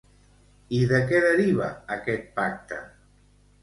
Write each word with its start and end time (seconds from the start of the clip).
I 0.77 0.79
de 0.93 1.03
què 1.13 1.21
deriva 1.27 1.71
aquest 1.99 2.29
pacte? 2.43 2.85